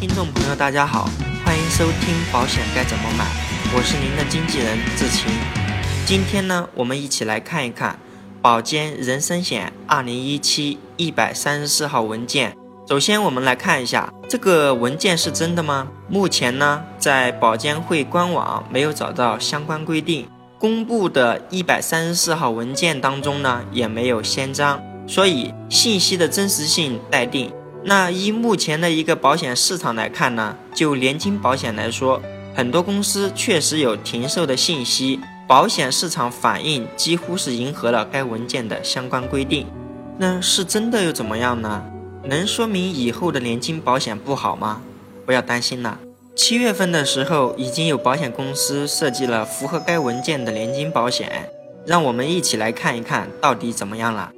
[0.00, 1.10] 听众朋友，大家好，
[1.44, 3.26] 欢迎收听保险该怎么买，
[3.76, 5.30] 我是您的经纪人志晴。
[6.06, 7.98] 今天呢，我们一起来看一看
[8.40, 12.56] 保监人身险二零一七一百三十四号文件。
[12.88, 15.86] 首先，我们来看一下这个文件是真的吗？
[16.08, 20.26] 目前呢，在保监会官网没有找到相关规定，
[20.58, 27.52] 公布的一百三十四号文件当中呢，也没有先章，所以信息的真实性待定。
[27.82, 32.20] 那依目前的一个保险市场来看呢，就年金保险来说，
[32.54, 39.66] 很多公司确实有停售的信息，保险市场反应几乎是迎合了该文件的相关规定。
[40.18, 41.82] 那是真的又怎么样呢？
[42.24, 44.82] 能说明以后的年金保险不好吗？
[45.24, 45.98] 不要担心了，
[46.36, 51.48] 七月份的时候已经有保险公司设计了符合该文件的年金保险，
[51.86, 54.30] 让我们一起来看一看到底怎么样了。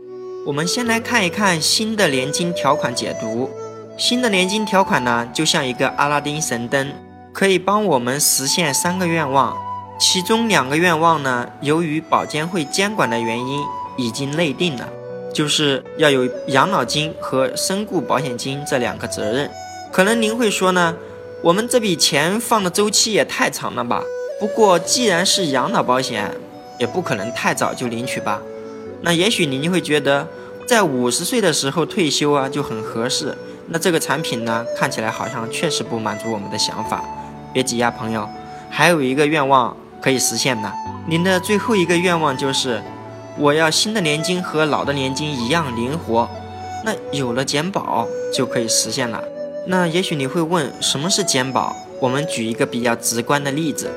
[0.44, 3.48] 我们先来看一看新的年金条款解读。
[3.96, 6.92] 新的年金条款呢，就像一个阿拉丁神灯，
[7.32, 9.56] 可以帮我们实现三个愿望。
[10.00, 13.62] 其中两个愿望呢，由于保监会监管的原因，
[13.96, 14.88] 已经内定了，
[15.32, 19.48] 就是要有养老金和身故保险金这两个责任。
[19.92, 20.96] 可能您会说呢，
[21.40, 24.02] 我们这笔钱放的周期也太长了吧？
[24.40, 26.34] 不过既然是养老保险，
[26.80, 28.42] 也不可能太早就领取吧？
[29.02, 30.26] 那也许您会觉得，
[30.66, 33.36] 在五十岁的时候退休啊就很合适。
[33.68, 37.02] 那这个产品呢，看起来好像确实不满足我们的想法。
[37.52, 38.28] 别急呀，朋友，
[38.70, 40.72] 还有一个愿望可以实现的。
[41.06, 42.82] 您的最后一个愿望就是，
[43.38, 46.28] 我要新的年金和老的年金一样灵活。
[46.84, 49.22] 那有了减保就可以实现了。
[49.66, 51.74] 那也许你会问，什么是减保？
[52.00, 53.90] 我们举一个比较直观的例子，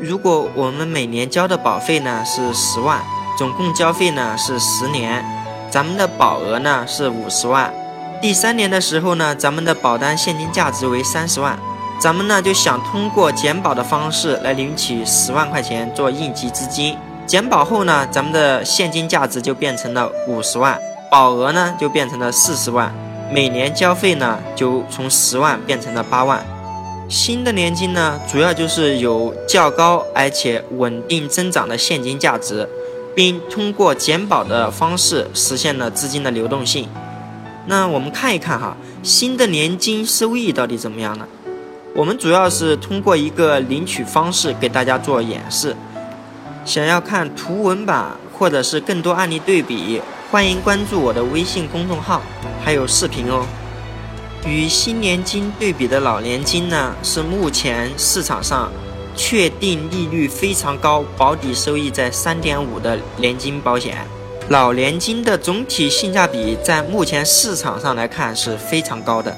[0.00, 3.00] 如果我们每年交的保费呢是十万。
[3.36, 5.24] 总共交费呢是十年，
[5.70, 7.72] 咱们的保额呢是五十万。
[8.20, 11.58] 第三年的时候呢，咱们的保单现金价值为三十万，
[11.98, 16.96] 咱们呢就想通过减保的方式来领取十万块钱做应急资金。
[17.26, 20.78] 减保后呢，咱们的现金价值就变成了五十万，
[21.10, 22.92] 保额呢就变成了四十万，
[23.32, 26.44] 每年交费呢就从十万变成了八万。
[27.08, 32.68] 新的年金呢，主要就是有较高而且稳定增长的现金价值。
[33.14, 36.88] 并通过减保的方式实现了资金的流动性。
[37.66, 41.26] 那我们看一看哈，新的年金收益到底怎么样呢？
[41.94, 45.76] 我们主要是通过一个领取方式给大家做演示。
[46.64, 50.00] 想要看图文版或者是更多案例对比，
[50.30, 52.22] 欢迎关注我的微信公众号，
[52.64, 53.44] 还有视频哦。
[54.46, 58.72] 与新年金对比的老年金呢，是目前市场上。
[59.14, 63.96] 确定利率非常高，保底收益在三点五的年金保险，
[64.48, 69.36] 老年金的总体性价比在目前市场上来看是非常高的。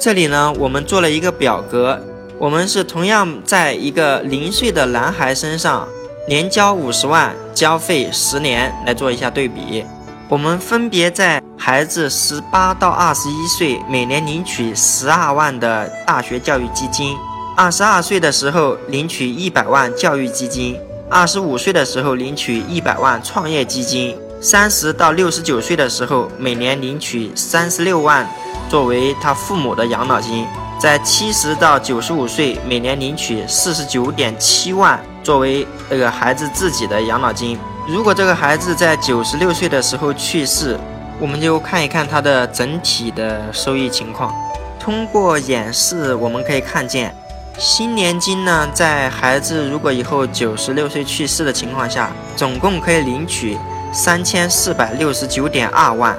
[0.00, 1.98] 这里呢，我们做了一个表格，
[2.38, 5.88] 我们是同样在一个零岁的男孩身上，
[6.28, 9.84] 年交五十万，交费十年来做一下对比。
[10.28, 17.16] 我们分别在孩子十八到二十一岁，每年领取十二万的大学教育基金。
[17.56, 20.76] 二十二岁的时候领取一百万教育基金，
[21.08, 28.28] 二十五岁的时候领取一百万创业基金，三十到六十九岁的时候每年领取三十六万
[28.68, 30.44] 作为他父母的养老金，
[30.80, 37.56] 在七十到九十五岁每年领取四十九点七万作为这个孩子自己的养老金。
[37.86, 40.76] 如果这个孩子在九十六岁的时候去世，
[41.20, 44.34] 我们就看一看他的整体的收益情况。
[44.80, 47.14] 通过演示，我们可以看见。
[47.56, 53.56] 新年金呢，在孩子如果以后九十六岁去世的情况下，总共可以领取
[53.92, 56.18] 三千四百六十九点二万。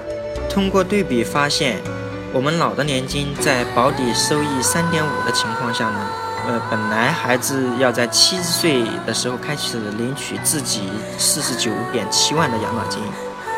[0.49, 1.81] 通过对比发现，
[2.31, 6.07] 我们老的年金在保底收益三点五的情况下呢，
[6.47, 10.83] 呃，本来孩子要在七十岁的时候开始领取自己
[11.17, 13.01] 四十九点七万的养老金，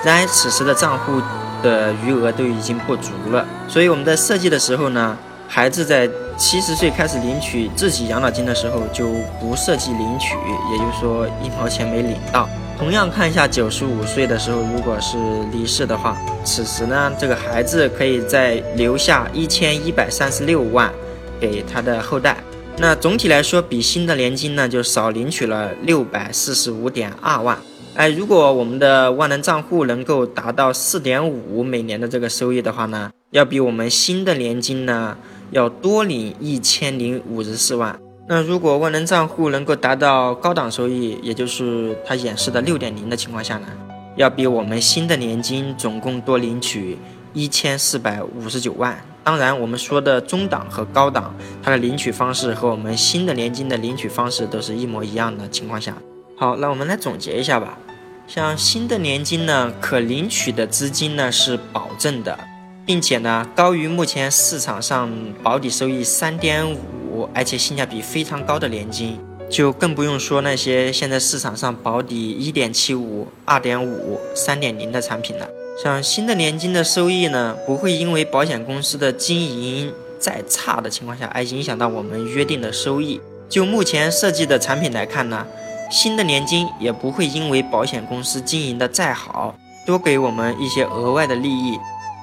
[0.04, 1.22] 然而此时的账户
[1.62, 5.16] 的余额都已经不足了，所以我们在设计的时候呢。
[5.48, 9.08] 孩子在七十岁开始领取自己养老金的时候，就
[9.40, 10.36] 不涉及领取，
[10.72, 12.48] 也就是说一毛钱没领到。
[12.78, 15.18] 同样看一下九十五岁的时候，如果是
[15.52, 20.94] 离世的话，此时呢，这个孩子可以再留下一千一百三十六万
[21.40, 22.38] 给他的后代。
[22.78, 27.58] 那总体来说，比新的年金呢就少领取了六百四十五点二万。
[27.96, 35.18] 哎，如果我们的万能账户能够达到四点五每年的这个收益的话呢，要比我们新的年金呢。
[35.52, 38.00] 要多领一千零五十四万。
[38.28, 43.68] 那如果万能账户能够达到高档收益，也就是它演示的六点零的情况下呢，
[44.16, 46.98] 要比我们新的年金总共多领取
[47.34, 49.02] 一千四百五十九万。
[49.24, 55.94] 当然，我们说的中档和高档，它的领取方式和我们新的年金的领取方式都是一模一样的情况下，
[56.38, 57.78] 好，那我们来总结一下吧。
[58.26, 62.38] 像新的年金呢，可领取的资金呢是保证的，
[62.88, 65.12] 并且呢高于目前市场上
[65.44, 69.20] 保底收益三点五，而且性价比非常高的年金，
[69.50, 75.46] 就更不用说那些现在市场上保底一点七五、二点五、三点零的产品了。
[75.84, 83.20] 像新的年金的收益呢，不会因为保险公司的经营再差的情况下而影响到我们约定的收益。
[83.50, 85.46] 就目前设计的产品来看呢，
[85.92, 89.54] 新的年金也不会因为保险公司经营的再好，
[89.86, 91.78] 多给我们一些额外的利益。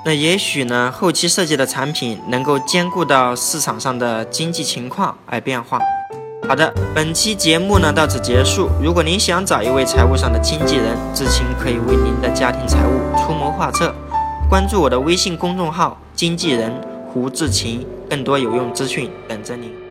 [0.06, 5.80] 那也许呢，后期设计的产品能够兼顾到市场上的经济情况而变化。
[6.46, 8.68] 好的，本期节目呢到此结束。
[8.82, 13.94] 如果您想找一位财务上的经纪人，知青可以为您的家庭财务出谋划策。
[14.50, 16.70] 关注我的微信公众号“经纪人
[17.08, 19.83] 胡志勤”，更多有用资讯等着您。